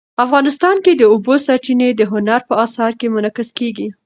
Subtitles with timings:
[0.25, 3.87] افغانستان کې د اوبو سرچینې د هنر په اثار کې منعکس کېږي.